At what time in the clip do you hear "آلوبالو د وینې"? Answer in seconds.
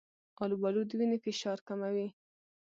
0.43-1.17